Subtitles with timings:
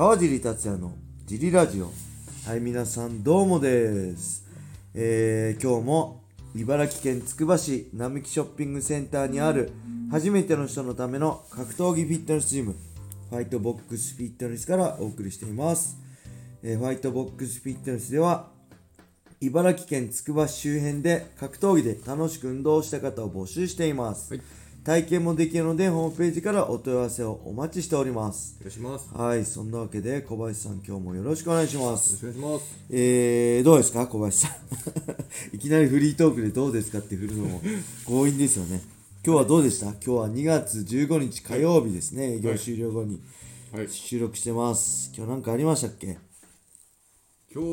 [0.00, 0.94] 川尻達也の
[1.26, 1.92] ジリラジオ。
[2.46, 4.46] はい皆さんどうもです、
[4.94, 6.22] えー、今日も
[6.56, 9.70] 茨城県つくば市並木ショッピングセンターにある
[10.10, 12.76] 初めての人のための格闘技フィットネスジム
[13.28, 15.98] ファイトボックスフィットネスからお送りしています、
[16.62, 18.48] えーファイトボックスフィットネスでは
[19.42, 28.56] 茨城県つくば市周辺で格闘技で楽しく運動した方を募集しています、はい体験もできるのでホームページからお問い合わせをお待ちしております。
[28.60, 29.10] お願いします。
[29.12, 32.64] よはいそんなわけで小林さん今日もよろしくお願いしまろすしくお願いします。
[32.88, 34.48] えー、どうですか小林さ
[35.52, 35.54] ん？
[35.54, 37.60] いきなりフリートークでどうですかって振るのも
[38.08, 38.80] 強引ですよね。
[39.24, 39.88] 今日はどうでした？
[39.88, 42.36] 今日は2月15日火曜日ですね。
[42.36, 43.20] 営業終了後に
[43.72, 43.88] はい。
[43.90, 45.12] 収録してます。
[45.14, 46.16] 今日何かありましたっけ？
[47.52, 47.68] 今日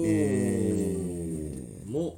[1.89, 2.17] も、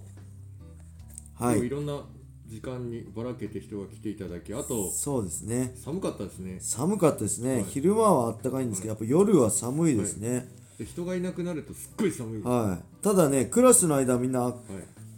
[1.35, 1.57] はい。
[1.57, 2.03] 今日いろんな
[2.49, 5.71] 時間にばらけて人が来ていただき、あとそうですね。
[5.75, 6.57] 寒かったですね。
[6.59, 7.63] 寒かったですね、はい。
[7.65, 10.49] 昼間はあったかいんですけどやっぱ夜は寒いですね。
[10.79, 12.41] で人がいなくなるとすっごい寒い。
[12.41, 14.53] ははい、ただねクラスの間みんない。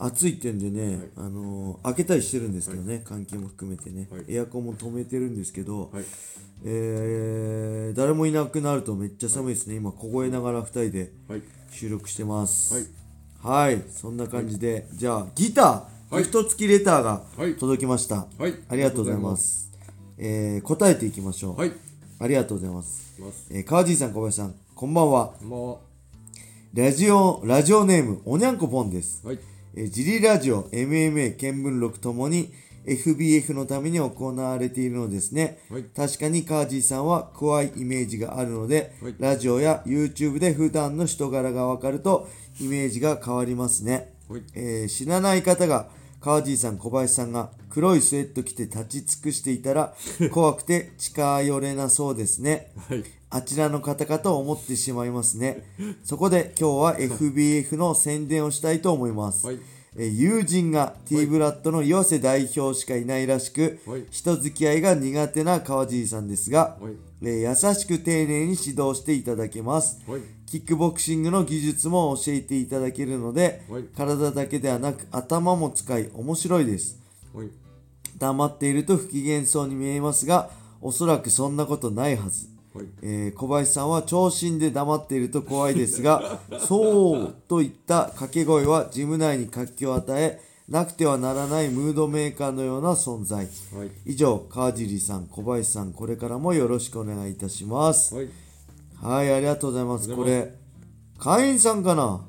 [0.03, 4.25] 暑いってんでね、あのー開けたりしてるんですけどね、換気も含めてね、はい。
[4.27, 6.03] エアコンも止めてるんですけど、はい。
[6.65, 11.43] えー誰もいなくなるとめっちゃ寒いですね、今凍えながら2人ではい。
[11.71, 12.73] 収録してます。
[13.43, 13.71] はい。
[13.71, 13.83] はい。
[13.89, 18.53] そんな感じで、じゃあギター、はいギフト付きレターがはい届きました、はい。
[18.67, 19.37] ありがとうございま。
[19.37, 19.71] す
[20.17, 21.71] えー答えていきましょう、はい。
[22.19, 23.15] ありがとうございます。
[23.49, 25.77] えー、川尻さん小林さんこんばんはこんばんは。
[26.73, 29.39] ラジオラジオネームおにゃんこぽんですはい。
[29.73, 32.51] えージリラジオ、MMA、見聞録ともに
[32.85, 35.59] FBF のために行われているのですね。
[35.69, 42.27] はい確かにカージーさんは怖いイメージがあるので、はいラジオや YouTube で普段の人柄がわかると
[42.59, 44.11] イメージが変わりますね。
[44.27, 44.43] はい。
[44.55, 49.95] えー知らない方が川尻さん、小林さんが黒いスウェット着て立ち尽くしていたら
[50.31, 52.71] 怖くて近寄れなそうですね。
[52.87, 53.03] はい。
[53.31, 55.63] あちらの方かと思ってしまいますね。
[56.03, 59.47] そこで今日は FBF の宣伝をしたいと思います。
[59.47, 59.59] はい。
[59.97, 66.93] えー友人が T ブラッドの岩瀬代表しかいないらしく、はい人付き合いが苦手な川尻さんですが、はい。
[67.23, 70.01] えー優しく丁寧に指導していただけます。
[70.09, 70.21] はい。
[70.45, 76.97] キックボクシングの技術も教えていただけるので、はい体だけではなく頭も使い面白いです。
[77.33, 77.49] はい。
[78.17, 82.50] 黙っていると不機嫌そうに見えますが、おそらくそんなことないはず。
[82.73, 82.85] はい。
[83.01, 93.45] えー小林さんは長身で黙っていると怖いですが、 そうといった掛け声はジム内に活気を与え、なくてはならないムードメーカーのような存在。
[93.45, 93.91] はい。
[94.05, 98.15] 以上、川尻さん、小林さん、これからもよろしくお願いいたします。
[98.15, 98.29] はい。
[99.01, 100.15] はい、ありがとうございます。
[100.15, 100.55] これ、
[101.17, 102.21] 会員さんかな？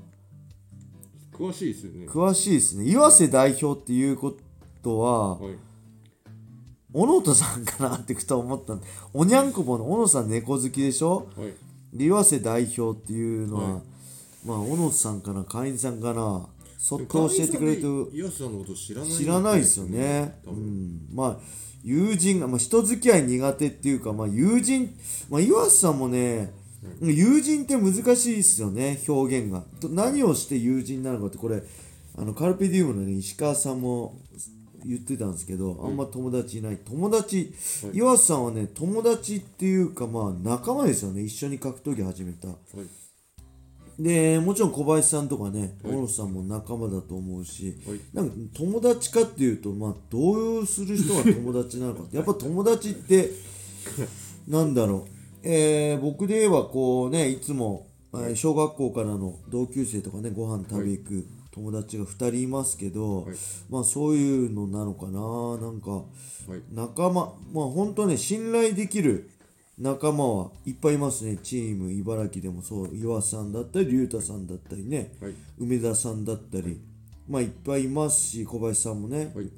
[1.33, 2.07] 詳しいですよね。
[2.09, 2.85] 詳しいですね。
[2.85, 4.35] 岩瀬代表っていうこ
[4.83, 5.55] とは、はい。
[6.93, 8.77] 小野田さんかなってふと思った。
[9.13, 11.29] おにゃんこぼの小野さん猫好きでしょ？
[11.37, 11.55] はい。
[11.97, 13.83] で岩瀬代表っていうのは、はい。
[14.45, 16.47] まあ小野さんかな会員さんかな
[16.79, 17.83] そっと教えてくれる。
[17.83, 21.37] と岩瀬さんのこと知らない知らないですよね、うん、まあ
[21.85, 24.97] 友人が、まあ、人付き合い苦手っていうか、まあ、友人、
[25.29, 26.53] まあ、岩瀬さんもね、
[27.01, 29.65] 友人って難しいですよね表現が。
[29.81, 31.63] と何をして友人なのかってこれ
[32.17, 34.21] あのカルペディウムの、ね、石川さんも
[34.87, 36.79] 言ってたんですけど、あんま友達いない。
[36.79, 37.53] 友達、
[37.85, 37.97] はい。
[37.97, 41.23] 岩瀬さんはね友達っていうかまあ仲間ですよね。
[41.23, 42.49] 一緒に格闘技始めた。
[42.49, 42.59] はい。
[44.03, 45.95] でもちろん小林さんとかねはい。
[45.95, 48.01] 小野さんも仲間だと思うし、はい。
[48.13, 52.03] なんか友達かっていうとまあ動揺する人が友達なのか。
[52.13, 53.31] やっぱ友達って
[54.49, 55.11] なんだろう。
[55.45, 63.37] えー僕で言えばこうねいつも、えー小学校からの同級生とかねご飯食べ行く友達が2人いますけど、はい。
[63.71, 65.67] まあそういうのなのかな。
[65.67, 66.63] なんかはい。
[66.73, 69.31] 仲間まあ本当ね信頼できる
[69.79, 71.39] 仲間はいっぱいいますね。
[71.43, 75.13] チーム茨城でもそう岩さんだったり龍太さんだったりね。
[75.21, 75.35] はい。
[75.59, 76.81] 梅田さんだったり。
[77.29, 79.51] まあいっぱいいますし小林さんもね、はい。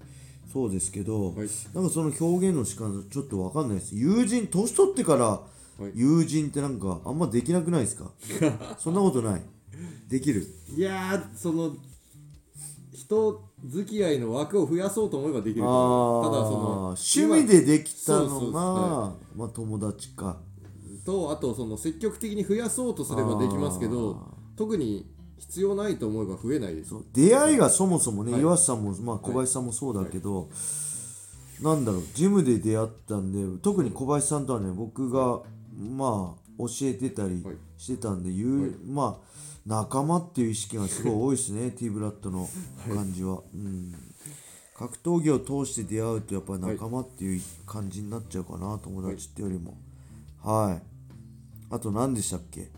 [0.53, 1.49] そうですけど、はい。
[1.75, 3.95] なんかその表現の仕方ちょっとわかんないです。
[3.97, 5.41] 友人年取ってから
[5.89, 5.91] い。
[5.95, 8.11] 友人ってなんかあんまできなくないですか？
[8.79, 9.43] そんなことない
[10.09, 11.77] できるいやーその
[12.93, 20.37] 人付き合いの枠を増やそうと思えばできるただそあの趣味でできたそうそうのがはまあ友達か。
[20.37, 24.27] 今とあとその積極的に増やそうとすればできますけど
[24.57, 25.07] 特に
[25.39, 26.95] 必要ないと思えば増えないです。
[27.13, 28.41] 出会いがそもそもね、はい。
[28.41, 30.49] 岩瀬さんも、まあ、小林さんもそうだけど、
[31.61, 35.41] なんだろうジムで出会ったんで特に小林さんとはね僕が
[35.77, 37.57] まあ教えてたりはい。
[37.77, 38.71] してたんで、はい。
[38.87, 39.25] まあ
[39.67, 42.49] 仲間っていう意識がすごい多いですね T ブラッドの
[42.95, 43.95] 感じは、うん、
[44.77, 49.77] 格闘技を通して出会うとやっぱり仲間っていう感じになっちゃうかな友達ってよりも。
[50.43, 50.83] はい、
[51.75, 52.69] あと何でしたっけ？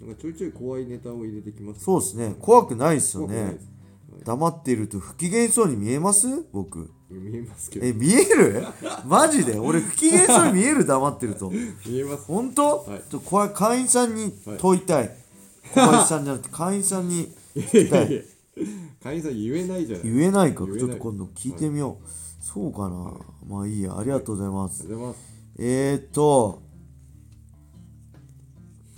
[0.00, 1.84] なんかちょいちょい怖いネタを入れてきます。
[1.84, 2.34] そうですね。
[2.40, 3.34] 怖くないですよね。
[3.36, 3.58] 怖くない
[4.24, 6.26] 黙っていると不機嫌そうに見えます？
[6.52, 6.90] 僕。
[7.08, 7.86] 見えますけど。
[7.86, 8.66] え見える？
[9.06, 9.56] マジで？
[9.58, 10.84] 俺不機嫌そうに見える？
[10.84, 11.50] 黙ってると。
[11.86, 12.24] 見えます。
[12.24, 13.02] 本当、はい。
[13.08, 14.58] ちょこれ会員さんにはい。
[14.58, 15.16] 問いたい、
[15.74, 18.22] 小林さんじゃなくて会員さんにいやいやいや。
[19.02, 20.10] 会員さん言えないじゃない。
[20.10, 20.64] 言えないか？
[20.64, 23.12] ちょっと今度聞いてみよう、そうかな、
[23.46, 23.96] まあいいや。
[23.96, 24.86] ありがとうございます、
[25.58, 26.62] えーと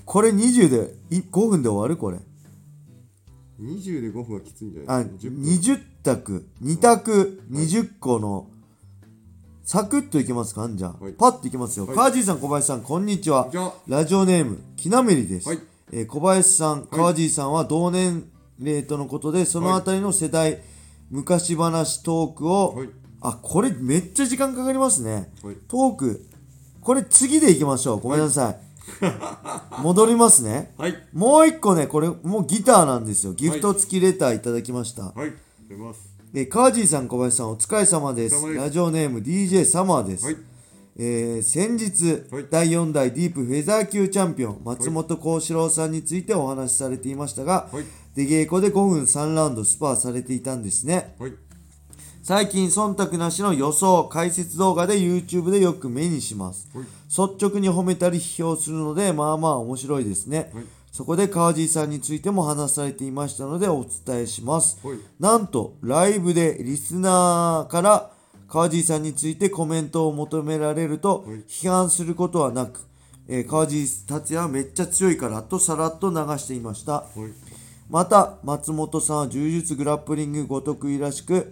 [0.06, 1.96] これ20でい5分で終わる？
[1.96, 2.18] これ。
[3.60, 5.02] 20で5分はきついんじゃない？
[5.02, 6.48] あですか10分20択。
[6.62, 8.48] 2択20個の
[9.62, 10.68] サクッといけますか？
[10.72, 11.12] じゃあ、はい。
[11.12, 11.96] パッといきますよ、はい。
[11.96, 13.48] カージーさん小林さんこんにちは。
[13.86, 15.58] ラジオネームきなめりです、はい
[15.92, 20.60] えー小林さん川地さんは同年齢とのことでそのあたりの世代、
[21.10, 22.88] 昔話トークを、はい。
[23.22, 25.56] あこれめっちゃ時間かかりますね、はい。
[25.68, 26.26] トーク
[26.80, 28.00] これ次でいきましょう。
[28.00, 28.56] ごめんなさい、
[29.82, 30.74] 戻りますね。
[30.78, 30.94] はい。
[31.12, 33.32] もう一個ねこれもうギターなんですよ。
[33.32, 35.32] ギフト付きレターいただきました、はい。
[35.68, 36.00] 出ます。
[36.32, 38.54] えー、川地さん小林さんお疲れ様です。
[38.54, 40.49] ラジオネーム DJ サマーです、はい
[41.02, 42.46] えー先日、はい。
[42.50, 47.84] 第4代ディープフェザー級チャンピオン松本幸四郎さんについてお話しされていましたが、はい。
[48.14, 51.14] 出稽古で5分3ラウンドスパーされていたんですね。
[51.18, 51.32] はい。
[52.22, 56.68] 最近忖度なしの予想解説動画で YouTube でよく目にします。
[56.74, 56.84] はい。
[56.84, 60.64] 率直に褒めたり批評するのでまあまあ面白いですね、はい。
[60.92, 64.98] そこで川地さんについても話されていましたのでお伝えします、はい。
[65.18, 68.19] なんとライブでリスナーから
[68.50, 71.38] 川地さんについてコメントを求められるとはい。
[71.48, 72.80] 批判することはなく、
[73.28, 76.92] えー川地達也はめっちゃ強いからとさらっと流していました。
[76.92, 77.49] はい
[77.90, 81.44] また松本さんは柔術グラップリングご得意らしく、はい。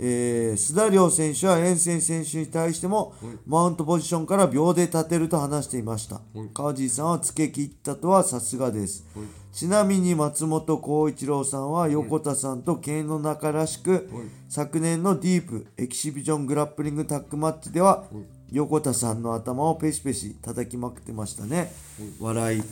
[0.00, 3.14] えー須田亮選手は遠征選手に対しても、
[3.46, 6.20] マウントポジションから秒で立てると話していました、
[6.52, 9.06] 川地さんはつけ切ったとはさすがです、
[9.52, 14.10] ちなみに松本幸一郎さんは横田さんと剣の仲らしく、
[14.48, 18.04] 昨年のディープエキシビジョングラップリングタッグマッチでは、
[18.52, 21.72] 横田さんの頭をペシペシ叩きまくってましたね、
[22.20, 22.62] 笑い。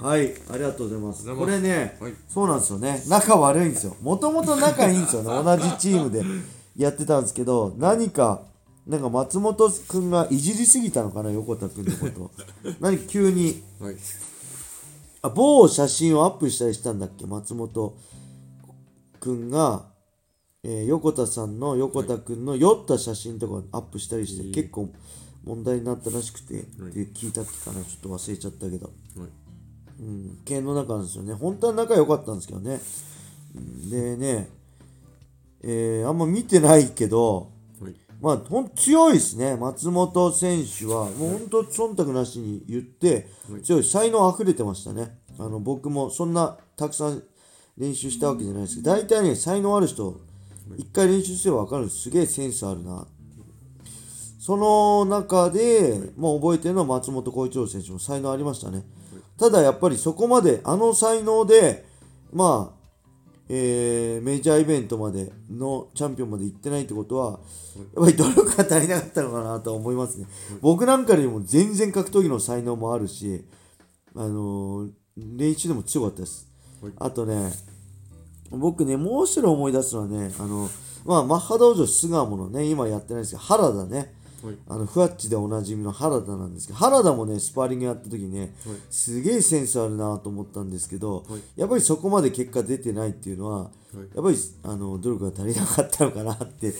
[0.00, 1.36] はい、ありがとうございます。
[1.36, 2.14] これね、はい。
[2.28, 3.02] そうなんですよね。
[3.08, 3.96] 仲悪いんですよ。
[4.00, 5.28] もともと仲いいんですよね。
[5.44, 6.22] 同じチームで
[6.76, 8.42] やってたんですけど何か
[8.86, 12.22] なんか松本君がいじりすぎたのかな横田君のこと。
[12.22, 12.30] を
[12.80, 13.62] 何か急に。
[13.78, 13.96] はい。
[15.20, 17.94] あ某写真をアップしたりしたんだっけ松本
[19.20, 19.84] 君が、
[20.68, 24.90] えー横田さんの横田君の酔った写真とかアップしたりして、結構
[25.42, 26.72] 問題になったらしくて、って
[27.14, 29.28] 聞いたっけかなちょっと忘れちゃったけどはい
[30.00, 31.32] うん、剣の中なんですよね。
[31.32, 32.80] 本当は仲良かったんですけどね。
[33.56, 34.50] うんでね、
[35.62, 37.50] えーあんま見てないけど、
[37.80, 39.56] はいまあ、ほん強いですね。
[39.56, 43.26] 松本選手は、もう本当、忖度なしに言って、
[43.64, 45.18] 強い、才能溢れてましたね。
[45.38, 47.22] あの僕もそんなたくさん
[47.78, 50.20] 練習したわけじゃないですけど、大体ね、才能ある人、
[50.76, 52.02] 一回練習すれば分かるす。
[52.02, 53.06] すげえセンスあるな。
[54.38, 58.82] その中で、もう覚えてるのは松本幸一郎選手も才能ありましたね。
[59.38, 61.84] ただやっぱりそこまで、あの才能で、
[62.32, 62.78] まあ、
[63.50, 67.40] えーメジャーイベントまでのチャンピオンまで行ってないってことは、
[67.94, 70.26] やっぱり努力が足りなかったのかなとは思いますね。
[70.60, 73.44] 僕なんかよりも全然格闘技の才能もあるし、
[74.14, 76.46] あのー練習でも強かったです。
[76.80, 77.52] はいあとね、
[78.50, 80.68] 僕ね、もう一人思い出すのはね、あの、
[81.04, 88.50] まあ、マッハ道場巣鴨のね、今やってないですけど、原田ね、はいあの、ふわっちでおなじみの原田なんですけど、原田もね、スパーリングやった時ね、はい
[88.90, 93.70] すげえセンスあるなと思ったんですけど、はいやっぱりそこまで結果出てないっていうのは、
[94.14, 96.72] やっぱりあの努力が足りなかったのかなって、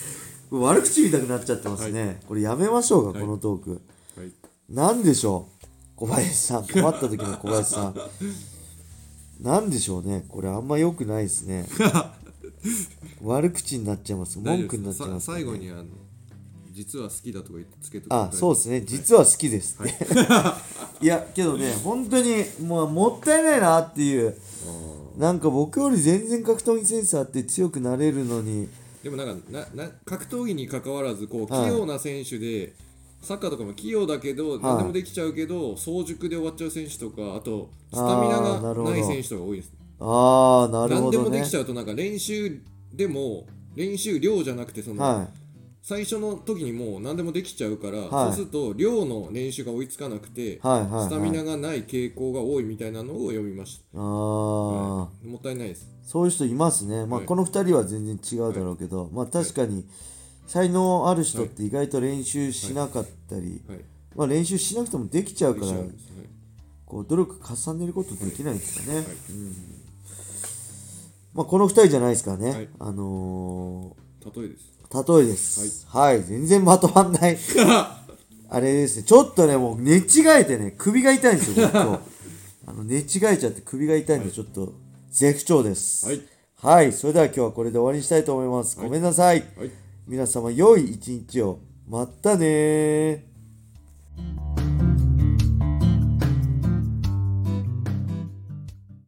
[0.51, 2.21] 悪口言いたくなっちゃってますね。
[2.27, 3.83] これやめましょうか、はいこのトーク。
[4.17, 4.33] はい
[4.69, 6.67] なんでしょう小林さん。
[6.67, 7.95] 困った時の小林さん。
[9.41, 11.67] なんでしょうねこれあんま良くないですね。
[13.23, 14.39] 悪口になっちゃいます。
[14.39, 15.85] 文句になっちゃいます、さ最後にあの
[16.79, 18.81] 実は好きだとか言ってつけとあ、そうですね。
[18.83, 21.05] 実は好きですって。
[21.05, 24.37] い、 や、けどね、本当にもうもったいないなっていう。
[25.17, 28.69] なんか僕より全然格闘技センスあって強くなれるのに。
[29.03, 32.75] でもなんかなな格闘技に関わらずこう器はい用な選手で、
[33.21, 39.73] サッカーとかも器用だけど何でもできちゃうけど早熟で終わっちゃう選手とかあとスタミナがない選手とか多いです。
[40.01, 41.25] ああ、なる何ほどね。
[41.25, 41.57] でもできち。
[41.57, 42.61] ゃうとなんか練習
[42.93, 45.29] でも練習量じゃなくてその、は
[45.83, 48.11] 最初の時にもう何でもできちゃうから、はい。
[48.27, 51.07] そうすると量の練習が追いつかなくて、はいはいはい。
[51.07, 53.81] スタミナがない傾向が多いみたいなのを読みましい。
[53.95, 55.09] あた、あ、も
[55.39, 55.89] ったいないです。
[56.03, 57.07] そういう人いますね。
[57.07, 57.27] まあ、はい。
[57.27, 59.87] この2人は全然違うだろうけど、まあ確かに
[60.49, 63.81] 才能ある人って意外と練習しなかったり、はい。
[64.17, 65.73] まあ練習しなくてもできちゃうから
[66.87, 69.05] こう努力重ねることできないんですかね、はい。
[71.35, 72.69] まあ、この2人じゃないですからね、はい。
[72.81, 73.95] あの
[74.35, 74.73] 例えです。
[74.91, 75.87] ー例えです。
[75.87, 77.37] はい、全然まとまんない。
[78.51, 79.03] あれですね。
[79.03, 80.03] ちょっとねもう寝違
[80.41, 81.69] えてね首が痛いんですよ
[82.65, 84.73] あの寝違えちゃって首が痛いんでちょっと
[85.11, 86.07] 絶不調です。
[86.07, 86.23] はい。
[86.61, 88.79] はい、それでは今日はこれで終わりにしたいと思います。
[88.81, 89.45] ごめんなさい。
[89.59, 91.61] はい皆様良い一日を。
[91.87, 93.27] まったね